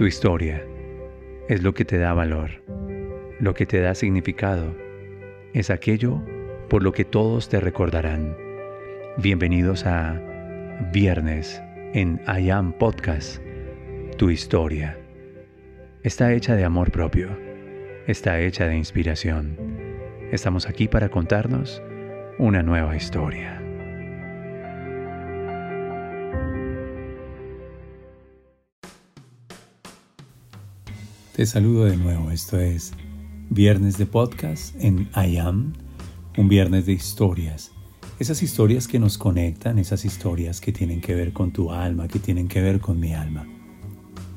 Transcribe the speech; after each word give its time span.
Tu 0.00 0.06
historia 0.06 0.64
es 1.50 1.62
lo 1.62 1.74
que 1.74 1.84
te 1.84 1.98
da 1.98 2.14
valor, 2.14 2.62
lo 3.38 3.52
que 3.52 3.66
te 3.66 3.80
da 3.80 3.94
significado, 3.94 4.74
es 5.52 5.68
aquello 5.68 6.22
por 6.70 6.82
lo 6.82 6.92
que 6.92 7.04
todos 7.04 7.50
te 7.50 7.60
recordarán. 7.60 8.34
Bienvenidos 9.18 9.84
a 9.84 10.18
Viernes 10.90 11.60
en 11.92 12.18
I 12.26 12.48
Am 12.48 12.72
Podcast. 12.72 13.42
Tu 14.16 14.30
historia 14.30 14.98
está 16.02 16.32
hecha 16.32 16.56
de 16.56 16.64
amor 16.64 16.90
propio, 16.90 17.28
está 18.06 18.40
hecha 18.40 18.68
de 18.68 18.78
inspiración. 18.78 19.54
Estamos 20.32 20.66
aquí 20.66 20.88
para 20.88 21.10
contarnos 21.10 21.82
una 22.38 22.62
nueva 22.62 22.96
historia. 22.96 23.59
Te 31.40 31.46
saludo 31.46 31.86
de 31.86 31.96
nuevo, 31.96 32.30
esto 32.30 32.60
es 32.60 32.92
Viernes 33.48 33.96
de 33.96 34.04
Podcast 34.04 34.74
en 34.78 35.08
I 35.16 35.38
Am, 35.38 35.72
un 36.36 36.48
viernes 36.50 36.84
de 36.84 36.92
historias. 36.92 37.72
Esas 38.18 38.42
historias 38.42 38.86
que 38.86 38.98
nos 38.98 39.16
conectan, 39.16 39.78
esas 39.78 40.04
historias 40.04 40.60
que 40.60 40.70
tienen 40.70 41.00
que 41.00 41.14
ver 41.14 41.32
con 41.32 41.50
tu 41.50 41.72
alma, 41.72 42.08
que 42.08 42.18
tienen 42.18 42.46
que 42.46 42.60
ver 42.60 42.78
con 42.78 43.00
mi 43.00 43.14
alma. 43.14 43.48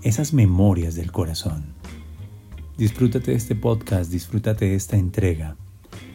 Esas 0.01 0.31
memorias 0.31 0.95
del 0.95 1.11
corazón. 1.11 1.73
Disfrútate 2.77 3.31
de 3.31 3.37
este 3.37 3.55
podcast, 3.55 4.09
disfrútate 4.09 4.69
de 4.69 4.75
esta 4.75 4.95
entrega 4.95 5.57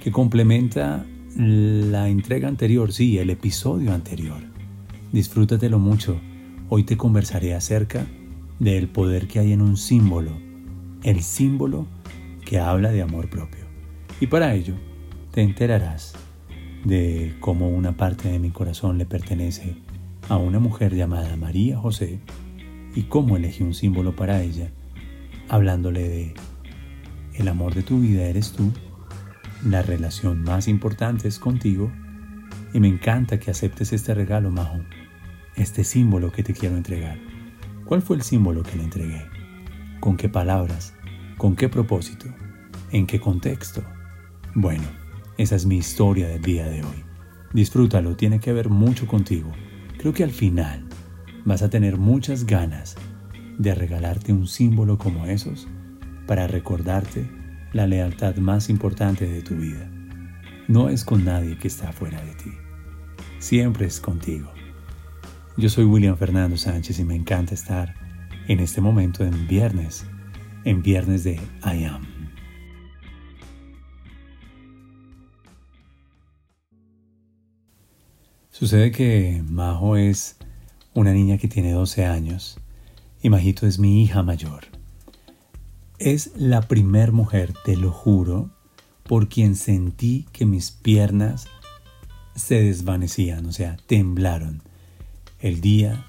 que 0.02 0.10
complementa 0.10 1.04
la 1.36 2.08
entrega 2.08 2.48
anterior, 2.48 2.94
sí, 2.94 3.18
el 3.18 3.28
episodio 3.28 3.92
anterior. 3.92 4.40
Disfrútatelo 5.12 5.78
mucho. 5.78 6.18
Hoy 6.70 6.84
te 6.84 6.96
conversaré 6.96 7.52
acerca 7.52 8.06
del 8.58 8.88
poder 8.88 9.28
que 9.28 9.38
hay 9.38 9.52
en 9.52 9.60
un 9.60 9.76
símbolo 9.76 10.47
el 11.02 11.22
símbolo 11.22 11.86
que 12.44 12.58
habla 12.58 12.90
de 12.90 13.02
amor 13.02 13.28
propio. 13.28 13.64
Y 14.20 14.26
para 14.26 14.54
ello 14.54 14.74
te 15.32 15.42
enterarás 15.42 16.14
de 16.84 17.36
cómo 17.40 17.68
una 17.68 17.96
parte 17.96 18.28
de 18.28 18.38
mi 18.38 18.50
corazón 18.50 18.98
le 18.98 19.06
pertenece 19.06 19.76
a 20.28 20.36
una 20.36 20.58
mujer 20.58 20.94
llamada 20.94 21.36
María 21.36 21.78
José 21.78 22.20
y 22.94 23.04
cómo 23.04 23.36
elegí 23.36 23.62
un 23.62 23.74
símbolo 23.74 24.16
para 24.16 24.42
ella, 24.42 24.70
hablándole 25.48 26.08
de 26.08 26.34
el 27.34 27.48
amor 27.48 27.74
de 27.74 27.82
tu 27.82 28.00
vida 28.00 28.24
eres 28.24 28.52
tú, 28.52 28.72
la 29.64 29.82
relación 29.82 30.42
más 30.42 30.66
importante 30.66 31.28
es 31.28 31.38
contigo 31.38 31.92
y 32.72 32.80
me 32.80 32.88
encanta 32.88 33.38
que 33.38 33.50
aceptes 33.50 33.92
este 33.92 34.14
regalo, 34.14 34.50
Majo, 34.50 34.80
este 35.54 35.84
símbolo 35.84 36.32
que 36.32 36.42
te 36.42 36.54
quiero 36.54 36.76
entregar. 36.76 37.18
¿Cuál 37.84 38.02
fue 38.02 38.16
el 38.16 38.22
símbolo 38.22 38.62
que 38.62 38.76
le 38.76 38.84
entregué? 38.84 39.37
¿Con 40.00 40.16
qué 40.16 40.28
palabras? 40.28 40.94
¿Con 41.38 41.56
qué 41.56 41.68
propósito? 41.68 42.26
¿En 42.92 43.06
qué 43.06 43.18
contexto? 43.18 43.82
Bueno, 44.54 44.84
esa 45.36 45.56
es 45.56 45.66
mi 45.66 45.76
historia 45.76 46.28
del 46.28 46.40
día 46.40 46.66
de 46.66 46.82
hoy. 46.82 47.04
Disfrútalo, 47.52 48.14
tiene 48.14 48.38
que 48.38 48.52
ver 48.52 48.68
mucho 48.68 49.08
contigo. 49.08 49.50
Creo 49.98 50.12
que 50.12 50.22
al 50.22 50.30
final 50.30 50.86
vas 51.44 51.62
a 51.62 51.70
tener 51.70 51.96
muchas 51.96 52.46
ganas 52.46 52.96
de 53.58 53.74
regalarte 53.74 54.32
un 54.32 54.46
símbolo 54.46 54.98
como 54.98 55.26
esos 55.26 55.66
para 56.28 56.46
recordarte 56.46 57.28
la 57.72 57.88
lealtad 57.88 58.36
más 58.36 58.70
importante 58.70 59.26
de 59.26 59.42
tu 59.42 59.56
vida. 59.56 59.90
No 60.68 60.90
es 60.90 61.04
con 61.04 61.24
nadie 61.24 61.58
que 61.58 61.66
está 61.66 61.90
fuera 61.92 62.22
de 62.22 62.34
ti. 62.34 62.52
Siempre 63.40 63.86
es 63.86 64.00
contigo. 64.00 64.52
Yo 65.56 65.68
soy 65.68 65.86
William 65.86 66.16
Fernando 66.16 66.56
Sánchez 66.56 67.00
y 67.00 67.04
me 67.04 67.16
encanta 67.16 67.54
estar 67.54 67.97
en 68.48 68.60
este 68.60 68.80
momento 68.80 69.24
en 69.24 69.46
viernes, 69.46 70.06
en 70.64 70.82
viernes 70.82 71.22
de 71.22 71.34
I 71.62 71.84
Am. 71.84 72.06
Sucede 78.50 78.90
que 78.90 79.44
Majo 79.48 79.96
es 79.96 80.36
una 80.94 81.12
niña 81.12 81.38
que 81.38 81.46
tiene 81.46 81.72
12 81.72 82.06
años 82.06 82.58
y 83.22 83.28
Majito 83.28 83.66
es 83.66 83.78
mi 83.78 84.02
hija 84.02 84.22
mayor. 84.22 84.64
Es 85.98 86.32
la 86.34 86.62
primer 86.62 87.12
mujer, 87.12 87.52
te 87.64 87.76
lo 87.76 87.92
juro, 87.92 88.50
por 89.04 89.28
quien 89.28 89.56
sentí 89.56 90.26
que 90.32 90.46
mis 90.46 90.70
piernas 90.70 91.46
se 92.34 92.62
desvanecían, 92.62 93.46
o 93.46 93.52
sea, 93.52 93.76
temblaron 93.86 94.62
el 95.40 95.60
día 95.60 96.07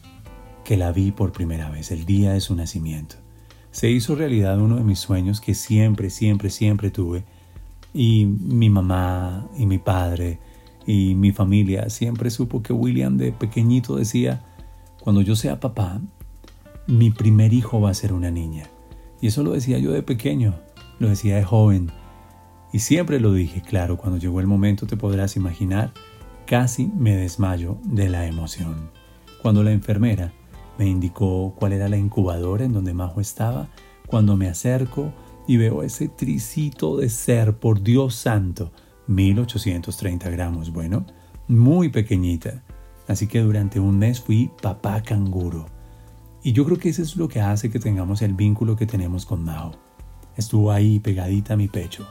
que 0.70 0.78
la 0.78 0.92
vi 0.92 1.10
por 1.10 1.32
primera 1.32 1.72
vez, 1.72 1.90
el 1.90 2.06
día 2.06 2.34
de 2.34 2.42
su 2.42 2.54
nacimiento. 2.54 3.16
Se 3.72 3.90
hizo 3.90 4.14
realidad 4.14 4.62
uno 4.62 4.76
de 4.76 4.84
mis 4.84 5.00
sueños 5.00 5.42
que 5.42 5.56
siempre, 5.56 6.12
siempre, 6.12 6.52
siempre 6.52 6.92
tuve. 6.92 7.24
Y 7.92 8.28
mi 8.28 8.70
mamá 8.70 9.48
y 9.58 9.66
mi 9.66 9.80
padre 9.80 10.38
y 10.86 11.16
mi 11.16 11.32
familia 11.32 11.90
siempre 11.90 12.30
supo 12.30 12.62
que 12.62 12.72
William 12.72 13.18
de 13.18 13.32
pequeñito 13.32 13.96
decía, 13.96 14.46
cuando 15.00 15.24
yo 15.24 15.36
sea 15.36 15.60
papá, 15.60 16.02
mi 16.86 17.10
primer 17.10 17.52
hijo 17.52 17.82
va 17.82 17.90
a 17.90 17.96
ser 17.96 18.14
una 18.14 18.30
niña. 18.30 18.68
Y 19.22 19.26
eso 19.26 19.42
lo 19.42 19.54
decía 19.54 19.80
yo 19.80 19.92
de 19.92 20.04
pequeño, 20.04 20.54
lo 21.00 21.10
decía 21.10 21.38
de 21.38 21.46
joven. 21.46 21.90
Y 22.72 22.78
siempre 22.78 23.20
lo 23.20 23.34
dije, 23.34 23.64
claro, 23.64 23.98
cuando 23.98 24.20
llegó 24.20 24.40
el 24.40 24.46
momento 24.46 24.86
te 24.86 24.98
podrás 24.98 25.36
imaginar, 25.36 25.94
casi 26.46 26.92
me 26.96 27.16
desmayo 27.16 27.80
de 27.86 28.08
la 28.08 28.28
emoción. 28.28 28.92
Cuando 29.42 29.64
la 29.64 29.72
enfermera 29.72 30.32
me 30.80 30.88
indicó 30.88 31.54
cuál 31.60 31.74
era 31.74 31.90
la 31.90 31.98
incubadora 31.98 32.64
en 32.64 32.72
donde 32.72 32.94
Majo 32.94 33.20
estaba. 33.20 33.68
Cuando 34.08 34.38
me 34.38 34.48
acerco 34.48 35.14
y 35.46 35.58
veo 35.58 35.84
ese 35.84 36.08
tricito 36.08 36.96
de 36.96 37.10
ser, 37.10 37.58
por 37.58 37.84
Dios 37.84 38.16
santo, 38.16 38.72
1830 39.08 40.30
gramos, 40.30 40.72
bueno, 40.72 41.06
muy 41.50 41.90
pequeñita. 41.90 42.64
Así 43.10 43.28
que 43.28 43.42
durante 43.42 43.82
un 43.82 44.00
mes 44.00 44.22
fui 44.22 44.52
papá 44.62 45.04
canguro. 45.04 45.66
Y 46.44 46.54
yo 46.54 46.64
creo 46.64 46.78
que 46.78 46.88
eso 46.88 47.02
es 47.02 47.18
lo 47.18 47.28
que 47.28 47.42
hace 47.42 47.70
que 47.70 47.80
tengamos 47.80 48.22
el 48.22 48.34
vínculo 48.34 48.78
que 48.78 48.86
tenemos 48.86 49.26
con 49.26 49.44
Mao. 49.44 49.74
Estuvo 50.38 50.72
ahí 50.72 51.00
pegadita 51.00 51.56
a 51.56 51.58
mi 51.58 51.68
pecho, 51.68 52.08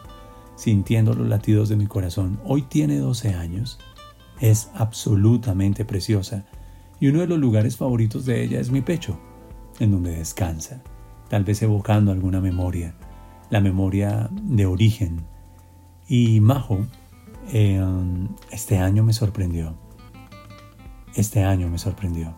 sintiendo 0.56 1.14
los 1.14 1.26
latidos 1.26 1.70
de 1.70 1.76
mi 1.76 1.86
corazón. 1.86 2.38
Hoy 2.44 2.62
tiene 2.62 2.98
12 2.98 3.32
años. 3.32 3.78
Es 4.40 4.68
absolutamente 4.74 5.86
preciosa 5.86 6.44
y 7.00 7.08
uno 7.08 7.20
de 7.20 7.26
los 7.26 7.38
lugares 7.38 7.76
favoritos 7.76 8.24
de 8.24 8.42
ella 8.42 8.60
es 8.60 8.70
mi 8.70 8.80
pecho, 8.80 9.18
en 9.78 9.92
donde 9.92 10.16
descansa, 10.16 10.82
tal 11.28 11.44
vez 11.44 11.62
evocando 11.62 12.12
alguna 12.12 12.40
memoria, 12.40 12.94
la 13.50 13.60
memoria 13.60 14.28
de 14.32 14.66
origen. 14.66 15.24
Y 16.08 16.40
Majo, 16.40 16.86
em, 17.52 18.28
este 18.50 18.78
año 18.78 19.04
me 19.04 19.12
sorprendió, 19.12 19.74
este 21.14 21.44
año 21.44 21.68
me 21.68 21.78
sorprendió, 21.78 22.34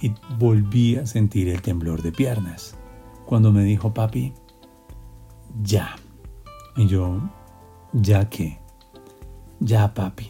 y 0.00 0.12
volví 0.38 0.96
a 0.96 1.06
sentir 1.06 1.48
el 1.48 1.62
temblor 1.62 2.02
de 2.02 2.12
piernas, 2.12 2.76
cuando 3.24 3.52
me 3.52 3.62
dijo, 3.64 3.94
papi, 3.94 4.34
ya. 5.62 5.96
Y 6.76 6.86
yo, 6.86 7.20
¿ya 7.92 8.28
qué? 8.28 8.58
Ya, 9.60 9.94
papi. 9.94 10.28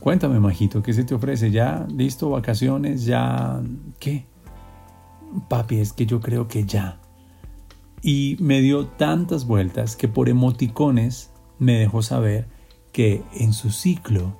Cuéntame, 0.00 0.38
Majito, 0.38 0.82
¿qué 0.82 0.92
se 0.92 1.02
te 1.02 1.14
ofrece? 1.14 1.50
¿Ya 1.50 1.86
listo 1.90 2.30
vacaciones? 2.30 3.04
¿Ya 3.04 3.60
qué? 3.98 4.26
Papi, 5.48 5.80
es 5.80 5.92
que 5.92 6.06
yo 6.06 6.20
creo 6.20 6.46
que 6.46 6.64
ya. 6.64 7.00
Y 8.00 8.36
me 8.38 8.60
dio 8.60 8.86
tantas 8.86 9.44
vueltas 9.44 9.96
que 9.96 10.06
por 10.06 10.28
emoticones 10.28 11.32
me 11.58 11.74
dejó 11.74 12.02
saber 12.02 12.46
que 12.92 13.22
en 13.34 13.52
su 13.52 13.70
ciclo, 13.70 14.36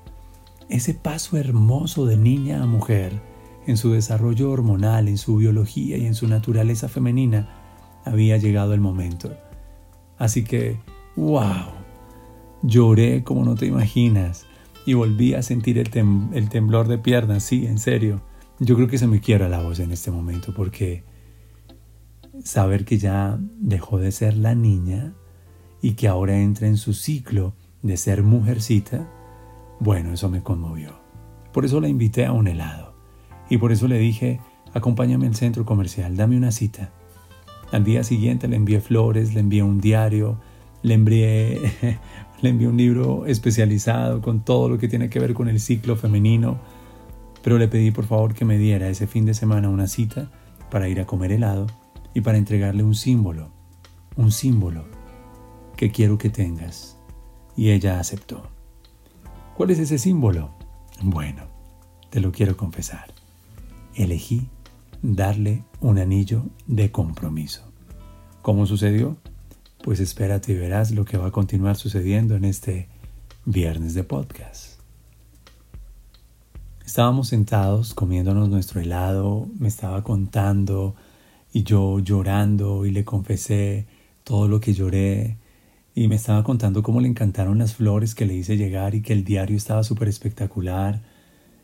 ese 0.69 0.95
paso 0.95 1.37
hermoso 1.37 2.07
de 2.07 2.17
niña 2.17 2.63
a 2.63 2.67
mujer, 2.67 3.21
en 3.67 3.77
su 3.77 3.93
desarrollo 3.93 4.51
hormonal, 4.51 5.09
en 5.09 5.19
su 5.19 5.37
biología 5.37 5.99
y 5.99 6.07
en 6.07 6.15
su 6.15 6.29
naturaleza 6.29 6.89
femenina, 6.89 7.49
había 8.05 8.37
llegado 8.37 8.75
el 8.75 8.81
momento. 8.81 9.35
Así 10.19 10.45
que, 10.45 10.79
wow, 11.17 11.67
lloré 12.63 13.25
como 13.25 13.45
no 13.45 13.57
te 13.57 13.67
imaginas 13.67 14.48
y 14.89 14.95
volví 14.95 15.35
a 15.35 15.43
sentir 15.43 15.77
el, 15.77 15.91
temblor 16.49 16.89
de 16.89 16.97
piernas, 16.97 17.43
sí, 17.43 17.67
en 17.67 17.79
serio. 17.79 18.23
Yo 18.59 18.75
creo 18.75 18.89
que 18.89 18.97
se 18.97 19.07
me 19.07 19.21
quiera 19.21 19.47
la 19.47 19.61
voz 19.61 19.81
en 19.81 19.93
este 19.93 20.11
momento 20.11 20.55
porque 20.55 21.05
saber 22.43 22.87
que 22.87 22.97
ya 22.97 23.39
dejó 23.61 23.99
de 23.99 24.11
ser 24.13 24.39
la 24.39 24.55
niña 24.55 25.13
y 25.83 25.93
que 25.93 26.09
ahora 26.09 26.39
entra 26.39 26.69
en 26.69 26.79
su 26.79 26.95
ciclo 26.95 27.53
de 27.83 27.99
ser 27.99 28.23
mujercita, 28.23 29.07
bueno, 29.79 30.15
eso 30.15 30.31
me 30.31 30.43
conmovió. 30.43 30.99
Por 31.53 31.67
eso 31.67 31.83
la 31.83 31.89
invité 31.89 32.25
a 32.25 32.33
un 32.33 32.49
helado 32.49 32.95
y 33.51 33.59
por 33.59 33.73
eso 33.73 33.89
le 33.89 33.99
dije, 33.99 34.41
acompáñame 34.73 35.27
al 35.27 35.35
centro 35.35 35.67
comercial, 35.67 36.17
dame 36.17 36.39
una 36.39 36.51
cita. 36.51 36.95
Al 37.73 37.85
día 37.85 38.05
siguiente 38.05 38.49
le 38.49 38.57
envié 38.57 38.81
flores, 38.81 39.35
le 39.35 39.41
envié 39.41 39.63
un 39.63 39.83
diario, 39.83 40.41
le 40.83 40.95
envié 40.95 41.73
le 42.41 42.51
envié 42.51 42.69
un 42.69 42.77
libro 42.77 43.27
especializado 43.27 44.21
con 44.21 44.45
todo 44.45 44.69
lo 44.69 44.79
que 44.79 44.89
tiene 44.89 45.11
que 45.11 45.19
ver 45.19 45.35
con 45.35 45.49
el 45.49 45.61
ciclo 45.61 45.97
femenino, 45.97 46.59
pero 47.43 47.59
le 47.59 47.69
pedí 47.69 47.91
por 47.91 48.07
favor 48.07 48.35
que 48.35 48.45
me 48.45 48.59
diera 48.59 48.89
ese 48.89 49.07
fin 49.07 49.25
de 49.27 49.35
semana 49.35 49.69
una 49.69 49.89
cita 49.89 50.31
para 50.71 50.89
ir 50.89 51.01
a 51.01 51.07
comer 51.07 51.33
helado 51.33 51.67
y 52.15 52.21
para 52.21 52.39
entregarle 52.39 52.83
un 52.83 52.95
símbolo, 52.95 53.51
un 54.17 54.31
símbolo 54.31 54.85
que 55.77 55.91
quiero 55.91 56.19
que 56.19 56.31
tengas. 56.31 56.97
Y 57.57 57.71
ella 57.71 57.99
aceptó. 57.99 58.49
¿Cuál 59.57 59.71
es 59.71 59.81
ese 59.81 59.99
símbolo? 59.99 60.51
Bueno, 61.03 61.43
te 62.11 62.21
lo 62.21 62.31
quiero 62.31 62.57
confesar. 62.57 63.13
Elegí 63.95 64.49
darle 65.03 65.65
un 65.81 65.99
anillo 65.99 66.45
de 66.67 66.93
compromiso. 66.93 67.73
¿Cómo 68.43 68.67
sucedió? 68.67 69.17
Pues 69.89 70.01
espérate 70.01 70.53
y 70.53 70.55
verás 70.55 70.91
lo 70.91 71.07
que 71.07 71.17
va 71.17 71.29
a 71.29 71.31
continuar 71.31 71.77
sucediendo 71.77 72.37
en 72.37 72.45
este 72.45 72.89
viernes 73.47 73.95
de 73.95 74.05
podcast. 74.05 74.79
Estábamos 76.85 77.29
sentados 77.29 77.95
comiéndonos 77.95 78.51
nuestro 78.51 78.83
helado, 78.83 79.49
me 79.59 79.69
estaba 79.69 80.05
contando 80.05 80.95
y 81.55 81.63
yo 81.63 82.01
llorando 82.01 82.85
y 82.85 82.91
le 82.91 83.07
confesé 83.07 83.87
todo 84.25 84.47
lo 84.47 84.61
que 84.61 84.75
lloré 84.75 85.39
y 85.95 86.07
me 86.07 86.17
estaba 86.17 86.45
contando 86.45 86.83
cómo 86.83 87.01
le 87.01 87.09
encantaron 87.09 87.57
las 87.57 87.73
flores 87.73 88.15
que 88.15 88.27
le 88.27 88.35
hice 88.35 88.59
llegar 88.59 88.95
y 88.95 89.01
que 89.01 89.15
el 89.15 89.25
diario 89.25 89.57
estaba 89.57 89.83
súper 89.85 90.09
espectacular 90.09 91.01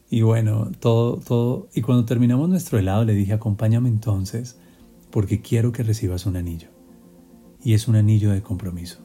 y 0.09 0.23
bueno, 0.23 0.71
todo, 0.81 1.19
todo. 1.19 1.69
Y 1.75 1.83
cuando 1.83 2.07
terminamos 2.07 2.49
nuestro 2.49 2.79
helado 2.79 3.05
le 3.05 3.13
dije, 3.13 3.35
acompáñame 3.35 3.91
entonces, 3.91 4.57
porque 5.11 5.43
quiero 5.43 5.73
que 5.73 5.83
recibas 5.83 6.25
un 6.25 6.37
anillo. 6.37 6.74
Y 7.65 7.73
es 7.73 7.89
un 7.89 7.97
anillo 7.97 8.31
de 8.31 8.43
compromiso. 8.43 8.99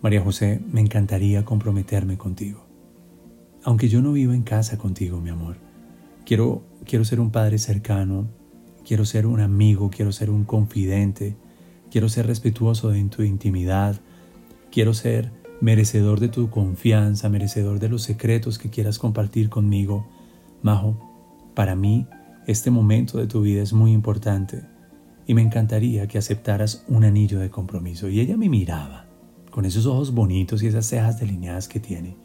María 0.00 0.22
José, 0.22 0.62
me 0.70 0.80
encantaría 0.80 1.44
comprometerme 1.44 2.16
contigo. 2.16 2.64
Aunque 3.64 3.88
yo 3.88 4.00
no 4.00 4.12
viva 4.12 4.34
en 4.34 4.42
casa 4.42 4.78
contigo, 4.78 5.20
mi 5.20 5.30
amor, 5.30 5.56
quiero, 6.24 6.62
quiero 6.84 7.04
ser 7.04 7.18
un 7.18 7.30
padre 7.30 7.58
cercano, 7.58 8.28
quiero 8.86 9.04
ser 9.04 9.26
un 9.26 9.40
amigo, 9.40 9.90
quiero 9.90 10.12
ser 10.12 10.30
un 10.30 10.44
confidente, 10.44 11.36
quiero 11.90 12.08
ser 12.08 12.28
respetuoso 12.28 12.90
de 12.90 13.02
tu 13.04 13.22
intimidad, 13.22 14.00
quiero 14.70 14.94
ser 14.94 15.32
merecedor 15.60 16.20
de 16.20 16.28
tu 16.28 16.50
confianza, 16.50 17.28
merecedor 17.28 17.80
de 17.80 17.88
los 17.88 18.02
secretos 18.02 18.58
que 18.58 18.70
quieras 18.70 18.98
compartir 18.98 19.48
conmigo. 19.48 20.06
Majo, 20.62 20.96
para 21.54 21.74
mí 21.74 22.06
este 22.46 22.70
momento 22.70 23.18
de 23.18 23.26
tu 23.26 23.40
vida 23.40 23.62
es 23.62 23.72
muy 23.72 23.92
importante 23.92 24.62
y 25.26 25.34
me 25.34 25.42
encantaría 25.42 26.06
que 26.06 26.18
aceptaras 26.18 26.84
un 26.88 27.04
anillo 27.04 27.38
de 27.38 27.50
compromiso. 27.50 28.08
Y 28.08 28.20
ella 28.20 28.36
me 28.36 28.48
miraba 28.48 29.06
con 29.50 29.64
esos 29.64 29.86
ojos 29.86 30.12
bonitos 30.12 30.62
y 30.62 30.66
esas 30.66 30.86
cejas 30.86 31.20
delineadas 31.20 31.68
que 31.68 31.80
tiene, 31.80 32.16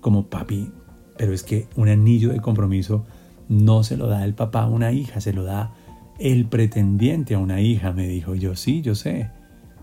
como 0.00 0.26
papi, 0.26 0.72
pero 1.16 1.32
es 1.32 1.42
que 1.42 1.68
un 1.76 1.88
anillo 1.88 2.32
de 2.32 2.40
compromiso 2.40 3.04
no 3.48 3.84
se 3.84 3.96
lo 3.96 4.06
da 4.06 4.24
el 4.24 4.34
papá 4.34 4.62
a 4.62 4.68
una 4.68 4.92
hija, 4.92 5.20
se 5.20 5.32
lo 5.32 5.44
da 5.44 5.74
el 6.18 6.46
pretendiente 6.46 7.34
a 7.34 7.38
una 7.38 7.60
hija, 7.60 7.92
me 7.92 8.06
dijo 8.08 8.34
yo, 8.34 8.56
sí, 8.56 8.80
yo 8.82 8.94
sé, 8.94 9.30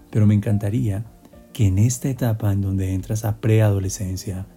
pero 0.10 0.26
me 0.26 0.34
encantaría 0.34 1.06
que 1.54 1.68
en 1.68 1.78
esta 1.78 2.10
etapa 2.10 2.52
en 2.52 2.62
donde 2.62 2.94
entras 2.94 3.26
a 3.26 3.38
preadolescencia, 3.38 4.48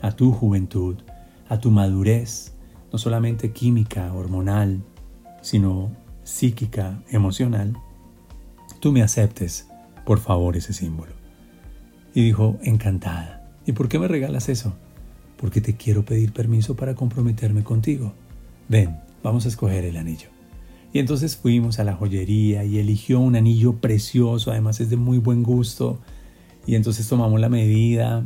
a 0.00 0.12
tu 0.12 0.32
juventud, 0.32 0.96
a 1.48 1.58
tu 1.58 1.70
madurez, 1.70 2.54
no 2.92 2.98
solamente 2.98 3.52
química, 3.52 4.12
hormonal, 4.14 4.82
sino 5.42 5.90
psíquica, 6.24 7.02
emocional, 7.10 7.76
tú 8.80 8.92
me 8.92 9.02
aceptes, 9.02 9.68
por 10.04 10.18
favor, 10.18 10.56
ese 10.56 10.72
símbolo. 10.72 11.12
Y 12.14 12.24
dijo, 12.24 12.58
encantada. 12.62 13.50
¿Y 13.66 13.72
por 13.72 13.88
qué 13.88 13.98
me 13.98 14.08
regalas 14.08 14.48
eso? 14.48 14.74
Porque 15.36 15.60
te 15.60 15.76
quiero 15.76 16.04
pedir 16.04 16.32
permiso 16.32 16.76
para 16.76 16.94
comprometerme 16.94 17.64
contigo. 17.64 18.12
Ven, 18.68 18.98
vamos 19.22 19.46
a 19.46 19.48
escoger 19.48 19.84
el 19.84 19.96
anillo. 19.96 20.28
Y 20.92 21.00
entonces 21.00 21.36
fuimos 21.36 21.78
a 21.78 21.84
la 21.84 21.94
joyería 21.94 22.64
y 22.64 22.78
eligió 22.78 23.18
un 23.18 23.34
anillo 23.34 23.74
precioso, 23.80 24.52
además 24.52 24.80
es 24.80 24.90
de 24.90 24.96
muy 24.96 25.18
buen 25.18 25.42
gusto, 25.42 25.98
y 26.66 26.76
entonces 26.76 27.08
tomamos 27.08 27.40
la 27.40 27.48
medida 27.48 28.24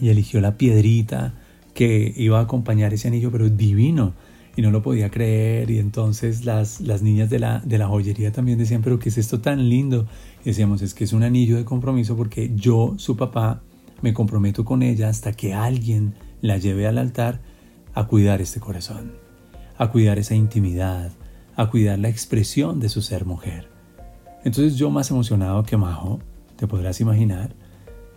y 0.00 0.08
eligió 0.08 0.40
la 0.40 0.56
piedrita 0.56 1.34
que 1.72 2.12
iba 2.16 2.38
a 2.38 2.42
acompañar 2.42 2.92
ese 2.92 3.08
anillo, 3.08 3.30
pero 3.30 3.48
divino. 3.48 4.14
Y 4.56 4.62
no 4.62 4.70
lo 4.70 4.82
podía 4.82 5.10
creer. 5.10 5.70
Y 5.70 5.78
entonces 5.78 6.44
las, 6.44 6.80
las 6.80 7.02
niñas 7.02 7.30
de 7.30 7.38
la, 7.38 7.60
de 7.60 7.78
la 7.78 7.88
joyería 7.88 8.32
también 8.32 8.58
decían, 8.58 8.82
pero 8.82 8.98
¿qué 8.98 9.08
es 9.08 9.18
esto 9.18 9.40
tan 9.40 9.68
lindo? 9.68 10.06
Y 10.42 10.46
decíamos, 10.46 10.82
es 10.82 10.94
que 10.94 11.04
es 11.04 11.12
un 11.12 11.22
anillo 11.22 11.56
de 11.56 11.64
compromiso 11.64 12.16
porque 12.16 12.52
yo, 12.54 12.94
su 12.98 13.16
papá, 13.16 13.62
me 14.02 14.12
comprometo 14.12 14.64
con 14.64 14.82
ella 14.82 15.08
hasta 15.08 15.32
que 15.32 15.54
alguien 15.54 16.14
la 16.40 16.58
lleve 16.58 16.86
al 16.86 16.98
altar 16.98 17.40
a 17.94 18.06
cuidar 18.06 18.42
este 18.42 18.60
corazón, 18.60 19.12
a 19.78 19.90
cuidar 19.90 20.18
esa 20.18 20.34
intimidad, 20.34 21.12
a 21.56 21.70
cuidar 21.70 21.98
la 21.98 22.08
expresión 22.08 22.80
de 22.80 22.88
su 22.88 23.00
ser 23.00 23.24
mujer. 23.24 23.68
Entonces 24.44 24.76
yo 24.76 24.90
más 24.90 25.10
emocionado 25.10 25.62
que 25.62 25.76
Majo, 25.76 26.18
te 26.56 26.66
podrás 26.66 27.00
imaginar. 27.00 27.54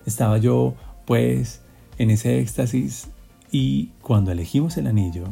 Estaba 0.05 0.37
yo 0.37 0.75
pues 1.05 1.61
en 1.97 2.09
ese 2.09 2.39
éxtasis 2.39 3.09
y 3.51 3.87
cuando 4.01 4.31
elegimos 4.31 4.77
el 4.77 4.87
anillo 4.87 5.25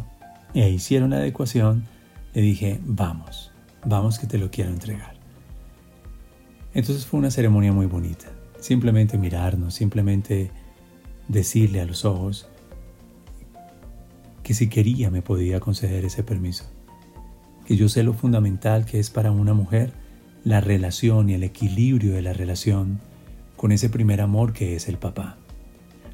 e 0.54 0.70
hicieron 0.70 1.12
la 1.12 1.18
adecuación, 1.18 1.86
le 2.34 2.42
dije, 2.42 2.80
vamos, 2.86 3.52
vamos 3.86 4.20
que 4.20 4.28
te 4.28 4.38
lo 4.38 4.52
quiero 4.52 4.72
entregar. 4.72 5.14
Entonces 6.74 7.06
fue 7.06 7.20
una 7.20 7.32
ceremonia 7.32 7.72
muy 7.72 7.86
bonita. 7.86 8.28
Simplemente 8.60 9.18
mirarnos, 9.18 9.76
simplemente 9.76 10.52
decirle 11.28 11.82
a 11.82 11.86
los 11.86 12.06
ojos 12.06 12.48
que 14.42 14.54
si 14.54 14.70
quería 14.70 15.10
me 15.10 15.22
podía 15.22 15.60
conceder 15.60 16.06
ese 16.06 16.24
permiso. 16.24 16.66
Que 17.66 17.78
yo 17.78 17.90
sé 17.90 18.04
lo 18.04 18.14
fundamental 18.14 18.86
que 18.86 19.00
es 19.00 19.10
para 19.10 19.32
una 19.32 19.54
mujer 19.54 19.94
la 20.44 20.60
relación 20.60 21.30
y 21.30 21.34
el 21.34 21.44
equilibrio 21.44 22.14
de 22.14 22.22
la 22.22 22.34
relación 22.34 23.00
con 23.56 23.72
ese 23.72 23.90
primer 23.90 24.20
amor 24.20 24.52
que 24.52 24.76
es 24.76 24.90
el 24.90 24.98
papá. 24.98 25.38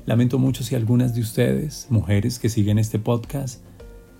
Lamento 0.06 0.38
mucho 0.38 0.63
si 0.63 0.75
algunas 0.75 1.15
de 1.15 1.21
ustedes, 1.21 1.88
mujeres 1.89 2.38
que 2.38 2.50
siguen 2.50 2.77
este 2.77 3.00
podcast, 3.00 3.63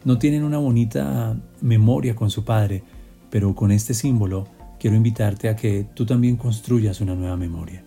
no 0.06 0.18
tienen 0.18 0.44
una 0.44 0.58
bonita 0.58 1.38
memoria 1.62 2.16
con 2.16 2.30
su 2.30 2.44
padre, 2.44 2.84
pero 3.30 3.56
con 3.56 3.72
este 3.72 3.94
símbolo 3.94 4.48
quiero 4.80 4.96
invitarte 4.96 5.50
a 5.50 5.56
que 5.56 5.86
tú 5.94 6.06
también 6.06 6.38
construyas 6.38 7.02
una 7.02 7.16
nueva 7.16 7.36
memoria. 7.36 7.84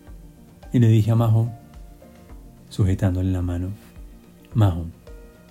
Y 0.71 0.79
le 0.79 0.87
dije 0.87 1.11
a 1.11 1.15
Majo, 1.15 1.49
sujetándole 2.69 3.31
la 3.31 3.41
mano, 3.41 3.69
Majo, 4.53 4.85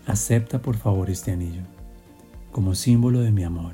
acepta 0.06 0.60
por 0.62 0.76
favor 0.76 1.10
este 1.10 1.32
anillo 1.32 1.62
como 2.52 2.74
símbolo 2.74 3.20
de 3.20 3.32
mi 3.32 3.44
amor, 3.44 3.72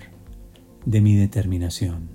de 0.86 1.00
mi 1.00 1.16
determinación 1.16 2.08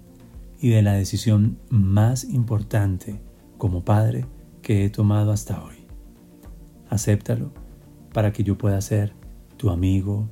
y 0.60 0.70
de 0.70 0.82
la 0.82 0.94
decisión 0.94 1.60
más 1.70 2.24
importante 2.24 3.20
como 3.58 3.84
padre 3.84 4.26
que 4.62 4.86
he 4.86 4.90
tomado 4.90 5.34
hasta 5.34 5.62
hoy. 5.62 5.76
Acéptalo 6.90 7.52
para 8.14 8.32
que 8.32 8.44
yo 8.44 8.58
pueda 8.58 8.80
ser 8.80 9.14
tu 9.58 9.72
amigo, 9.72 10.30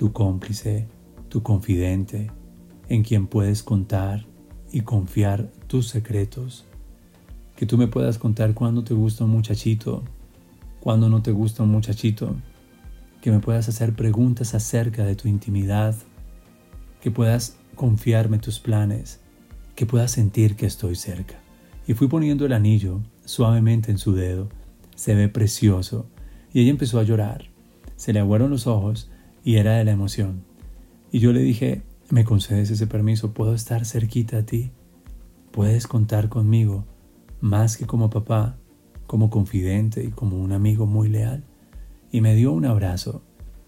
tu 0.00 0.14
cómplice, 0.14 0.88
tu 1.28 1.42
confidente, 1.42 2.30
en 2.88 3.02
quien 3.02 3.26
puedes 3.26 3.62
contar 3.62 4.24
y 4.72 4.80
confiar 4.80 5.50
tus 5.66 5.88
secretos. 5.88 6.64
Que 7.54 7.66
tú 7.66 7.76
me 7.76 7.86
puedas 7.86 8.16
contar 8.16 8.54
cuando 8.54 8.82
te 8.82 8.94
gusta 8.94 9.24
un 9.24 9.30
muchachito, 9.32 10.02
cuando 10.80 11.10
no 11.10 11.20
te 11.20 11.32
gusta 11.32 11.64
un 11.64 11.68
muchachito. 11.68 12.34
Que 13.20 13.30
me 13.30 13.40
puedas 13.40 13.68
hacer 13.68 13.94
preguntas 13.94 14.54
acerca 14.54 15.04
de 15.04 15.16
tu 15.16 15.28
intimidad. 15.28 15.94
Que 17.02 17.10
puedas 17.10 17.58
confiarme 17.74 18.38
tus 18.38 18.58
planes 18.58 19.20
que 19.74 19.84
pueda 19.84 20.08
sentir 20.08 20.56
que 20.56 20.64
estoy 20.64 20.94
cerca. 20.94 21.42
Y 21.86 21.92
fui 21.92 22.08
poniendo 22.08 22.46
el 22.46 22.54
anillo 22.54 23.02
suavemente 23.26 23.90
en 23.90 23.98
su 23.98 24.14
dedo. 24.14 24.48
Se 24.96 25.14
ve 25.14 25.28
precioso. 25.28 26.06
Y 26.54 26.62
ella 26.62 26.70
empezó 26.70 27.00
a 27.00 27.02
llorar. 27.02 27.50
Se 27.96 28.14
le 28.14 28.20
aguaron 28.20 28.48
los 28.48 28.66
ojos 28.66 29.10
y 29.44 29.56
era 29.56 29.76
de 29.76 29.84
la 29.84 29.92
emoción. 29.92 30.44
Y 31.10 31.18
yo 31.20 31.32
le 31.32 31.40
dije, 31.40 31.82
¿me 32.10 32.24
concedes 32.24 32.70
ese 32.70 32.86
permiso? 32.86 33.32
¿Puedo 33.32 33.54
estar 33.54 33.84
cerquita 33.84 34.38
a 34.38 34.46
ti? 34.46 34.70
¿Puedes 35.50 35.86
contar 35.86 36.28
conmigo 36.28 36.84
más 37.40 37.76
que 37.76 37.86
como 37.86 38.10
papá, 38.10 38.56
como 39.06 39.30
confidente 39.30 40.04
y 40.04 40.10
como 40.10 40.38
un 40.38 40.52
amigo 40.52 40.86
muy 40.86 41.08
leal? 41.08 41.44
Y 42.12 42.20
me 42.20 42.34
dio 42.34 42.52
un 42.52 42.64
abrazo, 42.64 43.22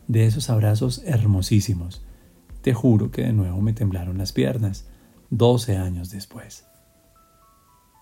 de 0.09 0.27
esos 0.27 0.51
abrazos 0.51 1.03
hermosísimos. 1.05 2.05
Te 2.61 2.75
juro 2.75 3.11
que 3.11 3.23
de 3.23 3.33
nuevo 3.33 3.61
me 3.61 3.73
temblaron 3.73 4.19
las 4.19 4.33
piernas. 4.33 4.89
12 5.31 5.77
años 5.77 6.11
después. 6.11 6.67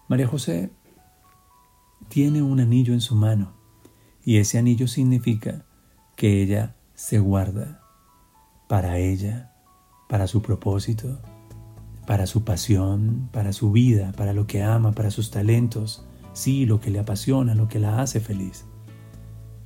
María 0.08 0.26
José 0.26 0.72
tiene 2.08 2.42
un 2.42 2.58
anillo 2.58 2.92
en 2.92 3.00
su 3.00 3.14
mano 3.14 3.52
y 4.24 4.38
ese 4.38 4.58
anillo 4.58 4.88
significa 4.88 5.64
que 6.16 6.42
ella 6.42 6.74
se 7.00 7.18
guarda 7.18 7.80
para 8.68 8.98
ella, 8.98 9.54
para 10.06 10.26
su 10.26 10.42
propósito, 10.42 11.18
para 12.06 12.26
su 12.26 12.44
pasión, 12.44 13.30
para 13.32 13.54
su 13.54 13.72
vida, 13.72 14.12
para 14.12 14.34
lo 14.34 14.46
que 14.46 14.62
ama, 14.62 14.92
para 14.92 15.10
sus 15.10 15.30
talentos, 15.30 16.04
sí, 16.34 16.66
lo 16.66 16.78
que 16.78 16.90
le 16.90 16.98
apasiona, 16.98 17.54
lo 17.54 17.68
que 17.68 17.78
la 17.78 18.02
hace 18.02 18.20
feliz. 18.20 18.66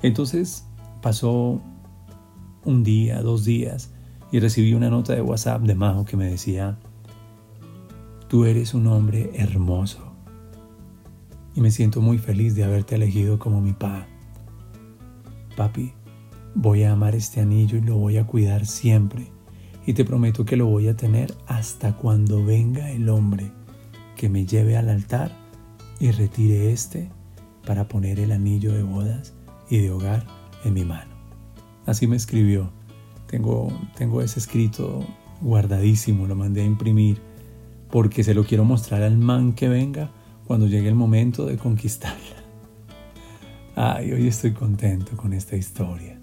Entonces 0.00 0.64
pasó 1.02 1.60
un 2.64 2.84
día, 2.84 3.20
dos 3.20 3.44
días, 3.44 3.90
y 4.30 4.38
recibí 4.38 4.72
una 4.72 4.88
nota 4.88 5.12
de 5.12 5.20
WhatsApp 5.20 5.62
de 5.62 5.74
Majo 5.74 6.04
que 6.04 6.16
me 6.16 6.30
decía, 6.30 6.78
Tú 8.28 8.44
eres 8.44 8.74
un 8.74 8.86
hombre 8.86 9.32
hermoso 9.34 10.14
y 11.52 11.60
me 11.60 11.72
siento 11.72 12.00
muy 12.00 12.18
feliz 12.18 12.54
de 12.54 12.62
haberte 12.62 12.94
elegido 12.94 13.40
como 13.40 13.60
mi 13.60 13.72
pa. 13.72 14.06
Papi, 15.56 15.94
voy 16.54 16.84
a 16.84 16.92
amar 16.92 17.14
este 17.14 17.40
anillo 17.40 17.78
y 17.78 17.82
lo 17.82 17.96
voy 17.96 18.16
a 18.16 18.26
cuidar 18.26 18.66
siempre 18.66 19.30
y 19.86 19.92
te 19.92 20.04
prometo 20.04 20.44
que 20.44 20.56
lo 20.56 20.66
voy 20.66 20.88
a 20.88 20.96
tener 20.96 21.34
hasta 21.46 21.96
cuando 21.96 22.44
venga 22.44 22.90
el 22.90 23.08
hombre 23.08 23.50
que 24.16 24.28
me 24.28 24.46
lleve 24.46 24.76
al 24.76 24.88
altar 24.88 25.32
y 26.00 26.10
retire 26.10 26.72
este 26.72 27.10
para 27.66 27.88
poner 27.88 28.20
el 28.20 28.32
anillo 28.32 28.72
de 28.72 28.82
bodas 28.82 29.34
y 29.68 29.78
de 29.78 29.90
hogar 29.90 30.26
en 30.64 30.74
mi 30.74 30.84
mano. 30.84 31.12
Así 31.86 32.06
me 32.06 32.16
escribió. 32.16 32.70
Tengo, 33.26 33.68
tengo 33.96 34.22
ese 34.22 34.38
escrito 34.38 35.04
guardadísimo, 35.40 36.26
lo 36.26 36.36
mandé 36.36 36.62
a 36.62 36.66
imprimir 36.66 37.20
porque 37.90 38.24
se 38.24 38.34
lo 38.34 38.44
quiero 38.44 38.64
mostrar 38.64 39.02
al 39.02 39.18
man 39.18 39.52
que 39.52 39.68
venga 39.68 40.10
cuando 40.46 40.66
llegue 40.66 40.88
el 40.88 40.94
momento 40.94 41.46
de 41.46 41.56
conquistarla. 41.56 42.44
Ay, 43.76 44.12
hoy 44.12 44.28
estoy 44.28 44.52
contento 44.52 45.16
con 45.16 45.32
esta 45.32 45.56
historia. 45.56 46.18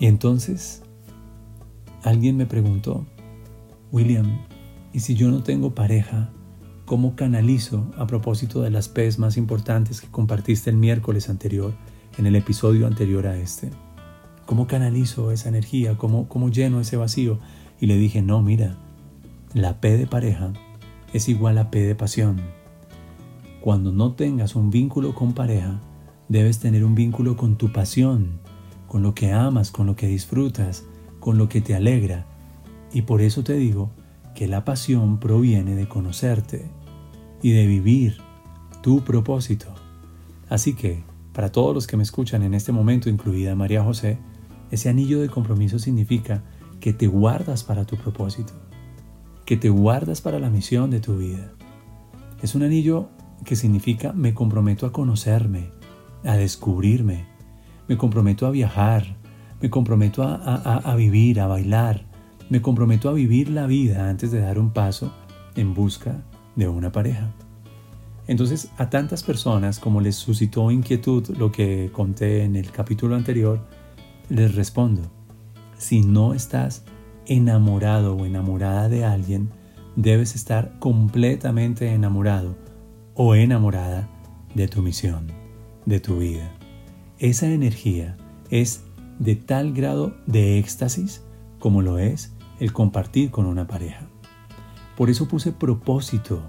Y 0.00 0.06
entonces, 0.06 0.82
alguien 2.02 2.38
me 2.38 2.46
preguntó, 2.46 3.06
William, 3.92 4.40
¿y 4.94 5.00
si 5.00 5.14
yo 5.14 5.30
no 5.30 5.42
tengo 5.42 5.74
pareja, 5.74 6.30
cómo 6.86 7.14
canalizo 7.14 7.92
a 7.98 8.06
propósito 8.06 8.62
de 8.62 8.70
las 8.70 8.88
P's 8.88 9.18
más 9.18 9.36
importantes 9.36 10.00
que 10.00 10.08
compartiste 10.08 10.70
el 10.70 10.76
miércoles 10.76 11.28
anterior, 11.28 11.74
en 12.16 12.24
el 12.24 12.34
episodio 12.34 12.86
anterior 12.86 13.26
a 13.26 13.36
este? 13.36 13.70
¿Cómo 14.46 14.66
canalizo 14.66 15.32
esa 15.32 15.50
energía? 15.50 15.98
¿Cómo, 15.98 16.28
cómo 16.28 16.48
lleno 16.48 16.80
ese 16.80 16.96
vacío? 16.96 17.38
Y 17.78 17.84
le 17.84 17.98
dije, 17.98 18.22
no, 18.22 18.40
mira, 18.40 18.78
la 19.52 19.82
P 19.82 19.98
de 19.98 20.06
pareja 20.06 20.54
es 21.12 21.28
igual 21.28 21.58
a 21.58 21.70
P 21.70 21.78
de 21.78 21.94
pasión. 21.94 22.40
Cuando 23.60 23.92
no 23.92 24.14
tengas 24.14 24.56
un 24.56 24.70
vínculo 24.70 25.14
con 25.14 25.34
pareja, 25.34 25.78
debes 26.30 26.58
tener 26.58 26.86
un 26.86 26.94
vínculo 26.94 27.36
con 27.36 27.56
tu 27.56 27.70
pasión, 27.70 28.40
con 28.90 29.04
lo 29.04 29.14
que 29.14 29.30
amas, 29.30 29.70
con 29.70 29.86
lo 29.86 29.94
que 29.94 30.08
disfrutas, 30.08 30.84
con 31.20 31.38
lo 31.38 31.48
que 31.48 31.60
te 31.60 31.76
alegra. 31.76 32.26
Y 32.92 33.02
por 33.02 33.22
eso 33.22 33.44
te 33.44 33.52
digo 33.52 33.92
que 34.34 34.48
la 34.48 34.64
pasión 34.64 35.20
proviene 35.20 35.76
de 35.76 35.86
conocerte 35.86 36.68
y 37.40 37.52
de 37.52 37.68
vivir 37.68 38.16
tu 38.82 39.04
propósito. 39.04 39.72
Así 40.48 40.74
que, 40.74 41.04
para 41.32 41.52
todos 41.52 41.72
los 41.72 41.86
que 41.86 41.96
me 41.96 42.02
escuchan 42.02 42.42
en 42.42 42.52
este 42.52 42.72
momento, 42.72 43.08
incluida 43.08 43.54
María 43.54 43.84
José, 43.84 44.18
ese 44.72 44.88
anillo 44.88 45.20
de 45.20 45.28
compromiso 45.28 45.78
significa 45.78 46.42
que 46.80 46.92
te 46.92 47.06
guardas 47.06 47.62
para 47.62 47.84
tu 47.84 47.96
propósito, 47.96 48.54
que 49.46 49.56
te 49.56 49.68
guardas 49.68 50.20
para 50.20 50.40
la 50.40 50.50
misión 50.50 50.90
de 50.90 50.98
tu 50.98 51.16
vida. 51.16 51.52
Es 52.42 52.56
un 52.56 52.64
anillo 52.64 53.08
que 53.44 53.54
significa 53.54 54.12
me 54.12 54.34
comprometo 54.34 54.84
a 54.84 54.90
conocerme, 54.90 55.70
a 56.24 56.34
descubrirme, 56.34 57.29
me 57.90 57.96
comprometo 57.96 58.46
a 58.46 58.50
viajar, 58.52 59.16
me 59.60 59.68
comprometo 59.68 60.22
a, 60.22 60.94
vivir, 60.94 61.40
a 61.40 61.48
bailar, 61.48 62.04
me 62.48 62.62
comprometo 62.62 63.08
a 63.08 63.12
vivir 63.12 63.50
la 63.50 63.66
vida 63.66 64.08
antes 64.08 64.30
de 64.30 64.38
dar 64.38 64.60
un 64.60 64.70
paso 64.70 65.12
en 65.56 65.74
busca 65.74 66.22
de 66.54 66.68
una 66.68 66.92
pareja. 66.92 67.32
Entonces, 68.28 68.70
a 68.78 68.90
tantas 68.90 69.24
personas 69.24 69.80
como 69.80 70.00
les 70.00 70.14
suscitó 70.14 70.70
inquietud 70.70 71.36
lo 71.36 71.50
que 71.50 71.90
conté 71.92 72.44
en 72.44 72.54
el 72.54 72.70
capítulo 72.70 73.16
anterior, 73.16 73.66
les 74.28 74.54
respondo, 74.54 75.10
si 75.76 76.02
no 76.02 76.32
estás 76.32 76.84
enamorado 77.26 78.14
o 78.14 78.24
enamorada 78.24 78.88
de 78.88 79.04
alguien, 79.04 79.50
debes 79.96 80.36
estar 80.36 80.78
completamente 80.78 81.92
enamorado 81.92 82.56
o 83.14 83.34
enamorada 83.34 84.08
de 84.54 84.68
tu 84.68 84.80
misión, 84.80 85.26
de 85.86 85.98
tu 85.98 86.18
vida. 86.18 86.59
Esa 87.20 87.52
energía 87.52 88.16
es 88.48 88.82
de 89.18 89.36
tal 89.36 89.74
grado 89.74 90.16
de 90.26 90.58
éxtasis 90.58 91.22
como 91.58 91.82
lo 91.82 91.98
es 91.98 92.32
el 92.60 92.72
compartir 92.72 93.30
con 93.30 93.44
una 93.44 93.66
pareja. 93.66 94.08
Por 94.96 95.10
eso 95.10 95.28
puse 95.28 95.52
propósito 95.52 96.40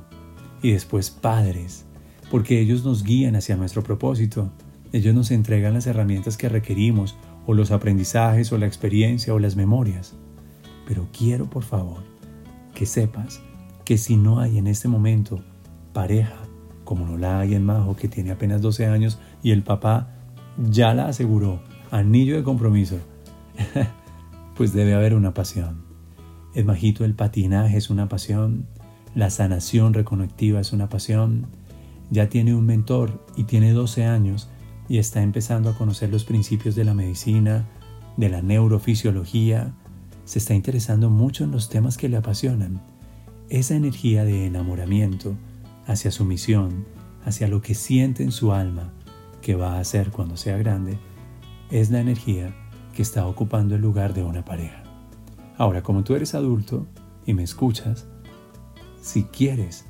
y 0.61 0.71
después 0.71 1.09
padres, 1.09 1.83
porque 2.29 2.61
ellos 2.61 2.85
nos 2.85 3.03
guían 3.03 3.35
hacia 3.35 3.57
nuestro 3.57 3.83
propósito. 3.83 4.49
Ellos 4.93 5.13
nos 5.13 5.31
entregan 5.31 5.73
las 5.73 5.87
herramientas 5.87 6.37
que 6.37 6.47
requerimos, 6.47 7.17
o 7.45 7.53
los 7.53 7.71
aprendizajes, 7.71 8.53
o 8.53 8.57
la 8.57 8.67
experiencia, 8.67 9.33
o 9.33 9.39
las 9.39 9.57
memorias. 9.57 10.15
Pero 10.87 11.05
quiero, 11.11 11.49
por 11.49 11.63
favor, 11.63 12.01
que 12.73 12.85
sepas 12.85 13.41
que 13.83 13.97
si 13.97 14.15
no 14.15 14.39
hay 14.39 14.57
en 14.57 14.67
este 14.67 14.87
momento 14.87 15.43
pareja 15.91 16.37
como 16.85 17.05
no 17.05 17.17
la 17.17 17.41
hay 17.41 17.55
en 17.55 17.65
Majo, 17.65 17.97
que 17.97 18.07
tiene 18.07 18.31
apenas 18.31 18.61
12 18.61 18.85
años 18.85 19.19
y 19.43 19.51
el 19.51 19.63
papá 19.63 20.20
ya 20.57 20.93
la 20.93 21.07
aseguró, 21.07 21.61
anillo 21.91 22.35
de 22.35 22.43
compromiso, 22.43 22.97
pues 24.55 24.73
debe 24.73 24.93
haber 24.93 25.13
una 25.13 25.33
pasión. 25.33 25.83
El 26.53 26.65
Majito, 26.65 27.05
el 27.05 27.13
patinaje 27.13 27.77
es 27.77 27.89
una 27.89 28.09
pasión, 28.09 28.67
la 29.15 29.29
sanación 29.29 29.93
reconectiva 29.93 30.59
es 30.59 30.73
una 30.73 30.89
pasión, 30.89 31.47
ya 32.09 32.29
tiene 32.29 32.53
un 32.53 32.65
mentor 32.65 33.25
y 33.35 33.45
tiene 33.45 33.71
12 33.71 34.05
años 34.05 34.49
y 34.89 34.97
está 34.97 35.21
empezando 35.21 35.69
a 35.69 35.77
conocer 35.77 36.09
los 36.09 36.25
principios 36.25 36.75
de 36.75 36.83
la 36.83 36.93
medicina, 36.93 37.65
de 38.17 38.29
la 38.29 38.41
neurofisiología, 38.41 39.73
se 40.25 40.39
está 40.39 40.53
interesando 40.53 41.09
mucho 41.09 41.43
en 41.45 41.51
los 41.51 41.69
temas 41.69 41.97
que 41.97 42.09
le 42.09 42.17
apasionan. 42.17 42.81
Esa 43.49 43.75
energía 43.75 44.23
de 44.25 44.45
enamoramiento, 44.45 45.35
hacia 45.87 46.11
su 46.11 46.25
misión, 46.25 46.85
hacia 47.25 47.47
lo 47.47 47.61
que 47.61 47.75
siente 47.75 48.23
en 48.23 48.31
su 48.31 48.53
alma 48.53 48.93
que 49.41 49.55
va 49.55 49.75
a 49.75 49.79
hacer 49.79 50.11
cuando 50.11 50.37
sea 50.37 50.57
grande, 50.57 50.97
es 51.69 51.89
la 51.89 51.99
energía 51.99 52.53
que 52.93 53.01
está 53.01 53.25
ocupando 53.25 53.75
el 53.75 53.81
lugar 53.81 54.13
de 54.13 54.23
una 54.23 54.45
pareja. 54.45 54.83
Ahora, 55.57 55.83
como 55.83 56.03
tú 56.03 56.15
eres 56.15 56.35
adulto 56.35 56.87
y 57.25 57.33
me 57.33 57.43
escuchas, 57.43 58.07
si 59.01 59.23
quieres 59.23 59.85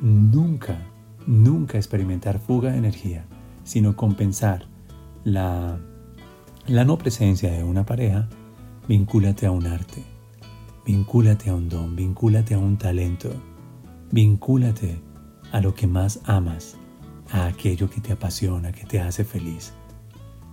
nunca, 0.00 0.78
nunca 1.26 1.78
experimentar 1.78 2.38
fuga 2.38 2.72
de 2.72 2.78
energía, 2.78 3.24
sino 3.64 3.96
compensar 3.96 4.66
la, 5.24 5.78
la 6.66 6.84
no 6.84 6.98
presencia 6.98 7.52
de 7.52 7.62
una 7.62 7.86
pareja, 7.86 8.28
vincúlate 8.88 9.46
a 9.46 9.52
un 9.52 9.66
arte, 9.66 10.02
vincúlate 10.84 11.50
a 11.50 11.54
un 11.54 11.68
don, 11.68 11.94
vincúlate 11.94 12.54
a 12.54 12.58
un 12.58 12.76
talento, 12.76 13.30
vincúlate 14.10 15.00
a 15.52 15.60
lo 15.60 15.74
que 15.74 15.86
más 15.86 16.20
amas, 16.24 16.76
a 17.32 17.46
aquello 17.46 17.90
que 17.90 18.00
te 18.00 18.12
apasiona, 18.12 18.70
que 18.72 18.84
te 18.84 19.00
hace 19.00 19.24
feliz. 19.24 19.72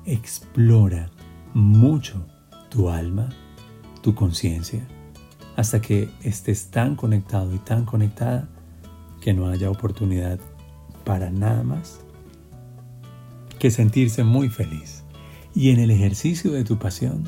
Explora 0.05 1.11
mucho 1.53 2.25
tu 2.69 2.89
alma, 2.89 3.29
tu 4.01 4.15
conciencia, 4.15 4.81
hasta 5.55 5.81
que 5.81 6.09
estés 6.23 6.71
tan 6.71 6.95
conectado 6.95 7.53
y 7.53 7.59
tan 7.59 7.85
conectada 7.85 8.47
que 9.21 9.33
no 9.33 9.47
haya 9.47 9.69
oportunidad 9.69 10.39
para 11.03 11.29
nada 11.29 11.63
más 11.63 11.99
que 13.59 13.69
sentirse 13.69 14.23
muy 14.23 14.49
feliz. 14.49 15.03
Y 15.53 15.71
en 15.71 15.79
el 15.79 15.91
ejercicio 15.91 16.51
de 16.53 16.63
tu 16.63 16.79
pasión 16.79 17.25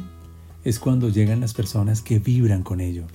es 0.64 0.80
cuando 0.80 1.10
llegan 1.10 1.42
las 1.42 1.54
personas 1.54 2.02
que 2.02 2.20
vibran 2.20 2.64
con 2.64 2.80
ello. 2.80 3.06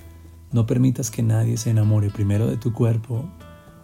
No 0.53 0.67
permitas 0.67 1.11
que 1.11 1.23
nadie 1.23 1.57
se 1.57 1.71
enamore 1.71 2.11
primero 2.11 2.47
de 2.47 2.57
tu 2.57 2.73
cuerpo 2.73 3.25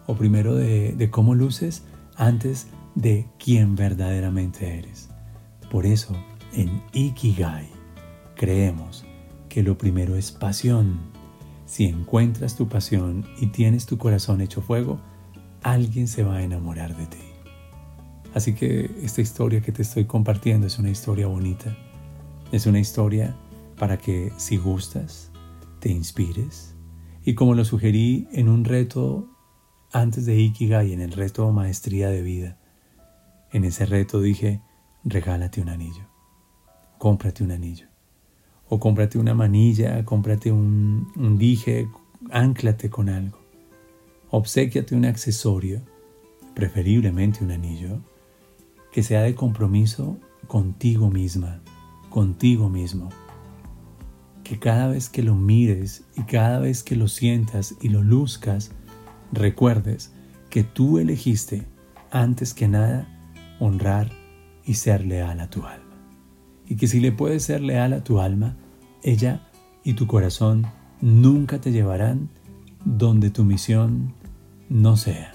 o 0.07 0.15
primero 0.17 0.55
de, 0.55 1.09
cómo 1.11 1.35
luces 1.35 1.83
antes 2.17 2.69
de 2.95 3.27
quién 3.39 3.77
verdaderamente 3.77 4.79
eres. 4.79 5.09
Por 5.71 5.87
eso, 5.87 6.15
en 6.53 6.83
Ikigai, 6.93 7.69
creemos 8.37 9.05
que 9.49 9.63
lo 9.63 9.79
primero 9.79 10.17
es 10.17 10.33
pasión. 10.33 11.01
Si 11.67 11.87
encuentras 11.87 12.57
tu 12.57 12.69
pasión 12.69 13.25
y 13.41 13.47
tienes 13.47 13.87
tu 13.87 13.99
corazón 13.99 14.41
hecho 14.41 14.61
fuego, 14.61 15.01
alguien 15.63 16.09
se 16.09 16.23
va 16.23 16.37
a 16.37 16.43
enamorar 16.43 16.97
de 16.97 17.07
ti. 17.07 17.19
Así 18.35 18.55
que 18.55 18.91
esta 19.03 19.21
historia 19.21 19.61
que 19.61 19.73
te 19.73 19.83
estoy 19.83 20.07
compartiendo 20.07 20.67
es 20.67 20.79
una 20.79 20.91
historia 20.91 21.27
bonita. 21.27 21.77
Es 22.51 22.67
una 22.67 22.81
historia 22.81 23.37
para 23.79 23.99
que 23.99 24.33
si 24.37 24.57
gustas, 24.57 25.31
te 25.81 25.91
inspires. 25.91 26.75
Y 27.25 27.35
como 27.35 27.55
lo 27.55 27.65
sugerí 27.65 28.29
en 28.33 28.49
un 28.49 28.65
reto 28.65 29.29
antes 29.93 30.25
de 30.25 30.37
Ikigai 30.37 30.93
en 30.93 31.01
el 31.01 31.13
reto 31.13 31.51
Maestría 31.53 32.09
de 32.09 32.23
Vida. 32.23 32.57
En 33.53 33.65
ese 33.65 33.85
reto 33.85 34.21
dije, 34.21 34.63
regálate 35.05 35.61
un 35.61 35.69
anillo, 35.69 36.07
cómprate 36.99 37.45
un 37.45 37.53
anillo. 37.53 37.87
O 38.69 38.81
cómprate 38.81 39.19
una 39.19 39.35
manilla, 39.35 40.03
cómprate 40.07 40.51
un, 40.51 41.37
dije, 41.39 41.89
anclate 42.31 42.89
con 42.89 43.11
algo. 43.11 43.39
Obsequiate 44.31 44.97
un 44.97 45.05
accesorio, 45.05 45.83
preferiblemente 46.55 47.45
un 47.45 47.51
anillo, 47.51 48.01
que 48.91 49.03
sea 49.03 49.23
de 49.23 49.35
compromiso 49.35 50.17
contigo 50.47 51.11
misma, 51.11 51.61
contigo 52.09 52.71
mismo. 52.71 53.11
Que 54.43 54.59
cada 54.59 54.89
vez 54.89 55.11
que 55.11 55.23
lo 55.23 55.35
mires 55.35 56.05
y 56.17 56.23
cada 56.23 56.59
vez 56.59 56.83
que 56.83 56.97
lo 56.97 57.09
sientas 57.09 57.75
y 57.83 57.91
lo 57.91 58.03
luzcas, 58.03 58.73
recuerdes 59.33 60.13
que 60.51 60.63
tú 60.63 60.99
elegiste 60.99 61.67
antes 62.11 62.55
que 62.55 62.69
nada 62.69 63.09
honrar 63.59 64.11
y 64.65 64.75
ser 64.75 65.05
leal 65.05 65.41
a 65.41 65.51
tu 65.51 65.65
alma. 65.65 65.97
Y 66.69 66.77
que 66.77 66.87
si 66.87 67.01
le 67.01 67.13
puedes 67.13 67.43
ser 67.43 67.61
leal 67.61 67.93
a 67.93 68.05
tu 68.05 68.21
alma, 68.21 68.57
ella 69.03 69.49
y 69.83 69.95
tu 69.95 70.07
corazón 70.07 70.67
nunca 71.01 71.61
te 71.61 71.73
llevarán 71.73 72.29
donde 72.85 73.31
tu 73.31 73.45
misión 73.45 74.15
no 74.69 74.97
sea. 74.97 75.33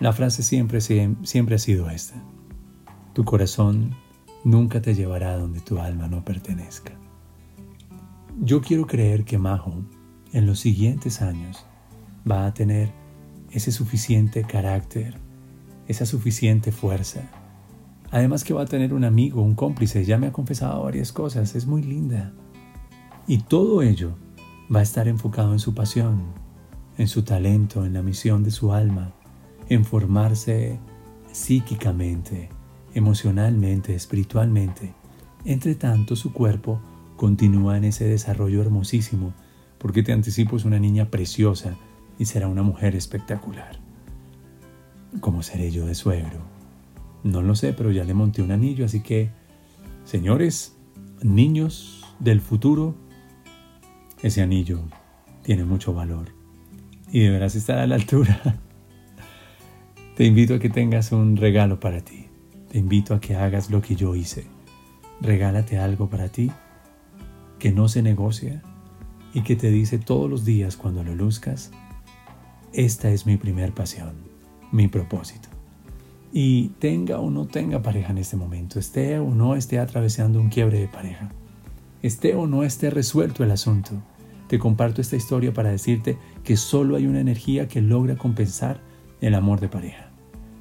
La 0.00 0.12
frase 0.12 0.42
siempre, 0.42 0.80
siempre 0.80 1.54
ha 1.54 1.58
sido 1.58 1.90
esta. 1.90 2.22
Tu 3.12 3.24
corazón 3.24 3.94
nunca 4.44 4.80
te 4.80 4.94
llevará 4.94 5.36
donde 5.36 5.60
tu 5.60 5.78
alma 5.78 6.08
no 6.08 6.24
pertenezca. 6.24 6.92
Yo 8.40 8.60
quiero 8.60 8.86
creer 8.86 9.24
que 9.24 9.38
Majo 9.38 9.74
en 10.32 10.46
los 10.46 10.60
siguientes 10.60 11.20
años 11.22 11.66
va 12.30 12.46
a 12.46 12.54
tener 12.54 12.92
ese 13.50 13.72
suficiente 13.72 14.42
carácter, 14.42 15.14
esa 15.86 16.06
suficiente 16.06 16.72
fuerza. 16.72 17.22
Además 18.10 18.44
que 18.44 18.54
va 18.54 18.62
a 18.62 18.66
tener 18.66 18.94
un 18.94 19.04
amigo, 19.04 19.42
un 19.42 19.54
cómplice, 19.54 20.04
ya 20.04 20.18
me 20.18 20.28
ha 20.28 20.32
confesado 20.32 20.82
varias 20.82 21.12
cosas, 21.12 21.54
es 21.54 21.66
muy 21.66 21.82
linda. 21.82 22.32
Y 23.26 23.38
todo 23.38 23.82
ello 23.82 24.16
va 24.74 24.80
a 24.80 24.82
estar 24.82 25.08
enfocado 25.08 25.52
en 25.52 25.58
su 25.58 25.74
pasión, 25.74 26.22
en 26.96 27.08
su 27.08 27.22
talento, 27.22 27.84
en 27.84 27.92
la 27.92 28.02
misión 28.02 28.42
de 28.44 28.50
su 28.50 28.72
alma, 28.72 29.12
en 29.68 29.84
formarse 29.84 30.78
psíquicamente, 31.32 32.48
emocionalmente, 32.94 33.94
espiritualmente. 33.94 34.94
Entre 35.44 35.74
tanto, 35.74 36.16
su 36.16 36.32
cuerpo 36.32 36.80
continúa 37.16 37.76
en 37.76 37.84
ese 37.84 38.06
desarrollo 38.06 38.62
hermosísimo, 38.62 39.34
porque 39.78 40.02
te 40.02 40.12
anticipo 40.12 40.56
es 40.56 40.64
una 40.64 40.78
niña 40.78 41.10
preciosa 41.10 41.76
y 42.18 42.24
será 42.24 42.48
una 42.48 42.62
mujer 42.62 42.96
espectacular. 42.96 43.78
¿Cómo 45.20 45.42
seré 45.42 45.70
yo 45.70 45.86
de 45.86 45.94
suegro? 45.94 46.40
No 47.24 47.42
lo 47.42 47.54
sé, 47.54 47.72
pero 47.72 47.90
ya 47.90 48.04
le 48.04 48.14
monté 48.14 48.42
un 48.42 48.52
anillo, 48.52 48.84
así 48.84 49.02
que, 49.02 49.30
señores, 50.04 50.76
niños 51.22 52.04
del 52.18 52.40
futuro, 52.40 52.94
ese 54.22 54.42
anillo 54.42 54.80
tiene 55.42 55.64
mucho 55.64 55.94
valor 55.94 56.28
y 57.10 57.20
deberás 57.20 57.54
estar 57.54 57.78
a 57.78 57.86
la 57.86 57.94
altura. 57.94 58.60
Te 60.16 60.24
invito 60.24 60.54
a 60.54 60.58
que 60.58 60.68
tengas 60.68 61.12
un 61.12 61.36
regalo 61.36 61.78
para 61.78 62.00
ti. 62.00 62.26
Te 62.70 62.78
invito 62.78 63.14
a 63.14 63.20
que 63.20 63.36
hagas 63.36 63.70
lo 63.70 63.80
que 63.80 63.96
yo 63.96 64.14
hice. 64.14 64.46
Regálate 65.20 65.78
algo 65.78 66.10
para 66.10 66.28
ti 66.28 66.50
que 67.58 67.72
no 67.72 67.88
se 67.88 68.02
negocia 68.02 68.62
y 69.32 69.42
que 69.42 69.56
te 69.56 69.70
dice 69.70 69.98
todos 69.98 70.28
los 70.30 70.44
días 70.44 70.76
cuando 70.76 71.02
lo 71.02 71.14
luzcas, 71.14 71.70
esta 72.72 73.10
es 73.10 73.26
mi 73.26 73.36
primer 73.36 73.72
pasión, 73.72 74.14
mi 74.72 74.88
propósito. 74.88 75.48
Y 76.32 76.68
tenga 76.78 77.20
o 77.20 77.30
no 77.30 77.46
tenga 77.46 77.82
pareja 77.82 78.10
en 78.10 78.18
este 78.18 78.36
momento, 78.36 78.78
esté 78.78 79.18
o 79.18 79.30
no 79.30 79.56
esté 79.56 79.78
atravesando 79.78 80.40
un 80.40 80.50
quiebre 80.50 80.78
de 80.78 80.88
pareja, 80.88 81.30
esté 82.02 82.34
o 82.34 82.46
no 82.46 82.64
esté 82.64 82.90
resuelto 82.90 83.44
el 83.44 83.50
asunto, 83.50 83.92
te 84.46 84.58
comparto 84.58 85.00
esta 85.00 85.16
historia 85.16 85.52
para 85.52 85.70
decirte 85.70 86.18
que 86.44 86.56
solo 86.56 86.96
hay 86.96 87.06
una 87.06 87.20
energía 87.20 87.68
que 87.68 87.80
logra 87.80 88.16
compensar 88.16 88.80
el 89.20 89.34
amor 89.34 89.60
de 89.60 89.68
pareja, 89.68 90.10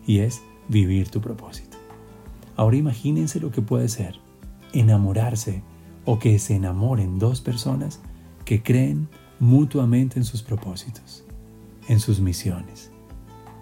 y 0.05 0.19
es 0.19 0.41
vivir 0.69 1.09
tu 1.09 1.21
propósito. 1.21 1.77
Ahora 2.55 2.77
imagínense 2.77 3.39
lo 3.39 3.51
que 3.51 3.61
puede 3.61 3.87
ser 3.89 4.19
enamorarse 4.73 5.63
o 6.05 6.19
que 6.19 6.39
se 6.39 6.55
enamoren 6.55 7.19
dos 7.19 7.41
personas 7.41 8.01
que 8.45 8.63
creen 8.63 9.09
mutuamente 9.39 10.17
en 10.17 10.25
sus 10.25 10.41
propósitos, 10.41 11.25
en 11.87 11.99
sus 11.99 12.19
misiones. 12.19 12.91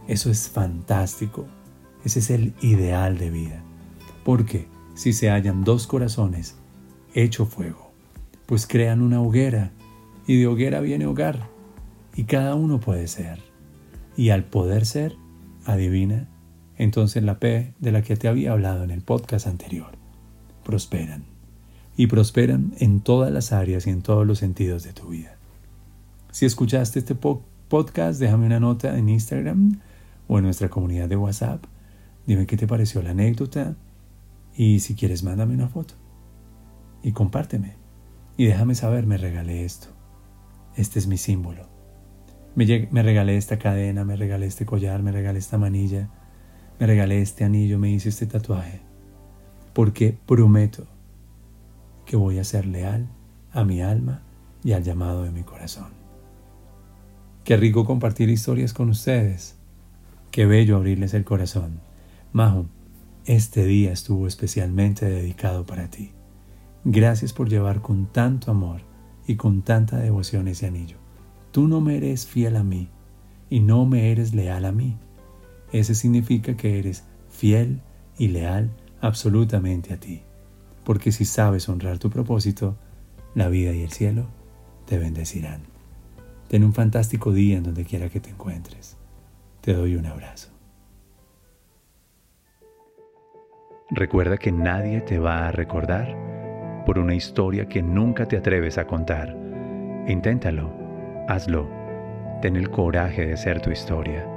Eso 0.07 0.29
es 0.29 0.49
fantástico. 0.49 1.45
Ese 2.03 2.19
es 2.19 2.29
el 2.29 2.53
ideal 2.61 3.17
de 3.17 3.29
vida. 3.29 3.63
Porque 4.23 4.67
si 4.93 5.13
se 5.13 5.29
hallan 5.29 5.63
dos 5.63 5.87
corazones 5.87 6.55
hecho 7.13 7.45
fuego, 7.45 7.91
pues 8.45 8.67
crean 8.67 9.01
una 9.01 9.21
hoguera 9.21 9.71
y 10.27 10.39
de 10.39 10.47
hoguera 10.47 10.81
viene 10.81 11.05
hogar 11.05 11.47
y 12.15 12.23
cada 12.25 12.55
uno 12.55 12.79
puede 12.79 13.07
ser. 13.07 13.39
Y 14.15 14.29
al 14.29 14.45
poder 14.45 14.85
ser, 14.85 15.15
adivina, 15.65 16.29
entonces 16.77 17.23
la 17.23 17.39
P 17.39 17.73
de 17.79 17.91
la 17.91 18.01
que 18.01 18.15
te 18.15 18.27
había 18.27 18.51
hablado 18.51 18.83
en 18.83 18.91
el 18.91 19.01
podcast 19.01 19.47
anterior, 19.47 19.91
prosperan 20.63 21.25
y 21.97 22.07
prosperan 22.07 22.73
en 22.79 23.01
todas 23.01 23.31
las 23.31 23.51
áreas 23.51 23.87
y 23.87 23.89
en 23.89 24.01
todos 24.01 24.25
los 24.25 24.39
sentidos 24.39 24.83
de 24.83 24.93
tu 24.93 25.09
vida. 25.09 25.35
Si 26.31 26.45
escuchaste 26.45 26.99
este 26.99 27.15
podcast, 27.67 28.19
déjame 28.19 28.45
una 28.45 28.59
nota 28.59 28.97
en 28.97 29.09
Instagram 29.09 29.79
o 30.27 30.37
en 30.37 30.43
nuestra 30.45 30.69
comunidad 30.69 31.09
de 31.09 31.15
WhatsApp. 31.15 31.63
Dime 32.25 32.45
qué 32.45 32.57
te 32.57 32.67
pareció 32.67 33.01
la 33.01 33.11
anécdota 33.11 33.75
y 34.55 34.79
si 34.79 34.95
quieres 34.95 35.23
mándame 35.23 35.53
una 35.53 35.67
foto 35.67 35.95
y 37.03 37.11
compárteme 37.11 37.75
y 38.37 38.45
déjame 38.45 38.75
saber, 38.75 39.05
me 39.05 39.17
regalé 39.17 39.63
esto. 39.63 39.87
Este 40.75 40.99
es 40.99 41.07
mi 41.07 41.17
símbolo. 41.17 41.67
Me, 42.55 42.87
me 42.91 43.03
regalé 43.03 43.37
esta 43.37 43.57
cadena, 43.57 44.03
me 44.03 44.15
regalé 44.15 44.45
este 44.45 44.65
collar, 44.65 45.03
me 45.03 45.11
regalé 45.11 45.39
esta 45.39 45.57
manilla, 45.57 46.09
me 46.79 46.87
regalé 46.87 47.21
este 47.21 47.43
anillo, 47.43 47.79
me 47.79 47.91
hice 47.91 48.09
este 48.09 48.25
tatuaje. 48.25 48.81
Porque 49.73 50.17
prometo 50.25 50.85
que 52.05 52.15
voy 52.15 52.39
a 52.39 52.43
ser 52.43 52.65
leal 52.65 53.07
a 53.51 53.63
mi 53.63 53.81
alma 53.81 54.21
y 54.63 54.73
al 54.73 54.83
llamado 54.83 55.23
de 55.23 55.31
mi 55.31 55.43
corazón. 55.43 56.04
Qué 57.45 57.55
rico 57.55 57.85
compartir 57.85 58.29
historias 58.29 58.73
con 58.73 58.89
ustedes. 58.89 59.55
Qué 60.31 60.45
bello 60.45 60.75
abrirles 60.75 61.13
el 61.13 61.23
corazón. 61.23 61.79
Majo, 62.33 62.65
este 63.23 63.65
día 63.65 63.93
estuvo 63.93 64.27
especialmente 64.27 65.05
dedicado 65.05 65.65
para 65.65 65.89
ti. 65.89 66.11
Gracias 66.83 67.31
por 67.31 67.47
llevar 67.47 67.81
con 67.81 68.07
tanto 68.07 68.51
amor 68.51 68.81
y 69.25 69.35
con 69.35 69.61
tanta 69.61 69.97
devoción 69.97 70.49
ese 70.49 70.67
anillo. 70.67 70.97
Tú 71.51 71.69
no 71.69 71.79
me 71.79 71.95
eres 71.95 72.25
fiel 72.25 72.57
a 72.57 72.63
mí 72.63 72.89
y 73.49 73.61
no 73.61 73.85
me 73.85 74.11
eres 74.11 74.33
leal 74.33 74.65
a 74.65 74.73
mí. 74.73 74.97
Ese 75.71 75.95
significa 75.95 76.57
que 76.57 76.79
eres 76.79 77.05
fiel 77.29 77.81
y 78.17 78.27
leal 78.27 78.71
absolutamente 78.99 79.93
a 79.93 79.99
ti 80.01 80.23
porque 80.85 81.11
si 81.11 81.25
sabes 81.25 81.67
honrar 81.67 81.97
tu 81.97 82.09
propósito, 82.09 82.77
la 83.33 83.49
vida 83.49 83.73
y 83.73 83.81
el 83.81 83.91
cielo 83.91 84.27
te 84.85 84.97
bendecirán. 84.97 85.74
Ten 86.47 86.63
un 86.63 86.73
fantástico 86.73 87.31
día 87.33 87.57
en 87.57 87.63
donde 87.63 87.85
quiera 87.85 88.09
que 88.09 88.19
te 88.19 88.29
encuentres. 88.29 88.97
Te 89.61 89.73
doy 89.73 89.95
un 89.95 90.05
abrazo. 90.05 90.51
Recuerda 93.89 94.37
que 94.37 94.51
nadie 94.51 95.01
te 95.01 95.19
va 95.19 95.47
a 95.47 95.51
recordar 95.51 96.83
por 96.85 96.99
una 96.99 97.15
historia 97.15 97.67
que 97.67 97.81
nunca 97.81 98.27
te 98.27 98.37
atreves 98.37 98.77
a 98.77 98.85
contar. 98.85 99.35
Inténtalo, 100.07 100.71
hazlo, 101.27 101.67
ten 102.41 102.55
el 102.55 102.69
coraje 102.69 103.25
de 103.25 103.37
ser 103.37 103.61
tu 103.61 103.71
historia. 103.71 104.27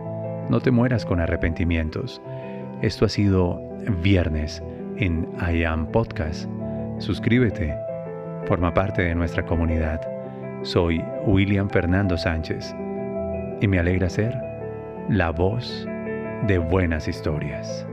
No 0.48 0.60
te 0.60 0.70
mueras 0.70 1.04
con 1.04 1.20
arrepentimientos. 1.20 2.22
Esto 2.80 3.04
ha 3.04 3.08
sido 3.08 3.60
Viernes 4.02 4.62
en 4.96 5.28
I 5.40 5.64
Am 5.64 5.90
Podcast. 5.92 6.48
Suscríbete, 6.98 7.74
forma 8.46 8.72
parte 8.72 9.02
de 9.02 9.14
nuestra 9.14 9.44
comunidad. 9.44 10.17
Soy 10.62 11.02
William 11.24 11.70
Fernando 11.70 12.18
Sánchez 12.18 12.74
y 13.60 13.68
me 13.68 13.78
alegra 13.78 14.10
ser 14.10 14.36
la 15.08 15.30
voz 15.30 15.86
de 16.46 16.58
buenas 16.58 17.08
historias. 17.08 17.87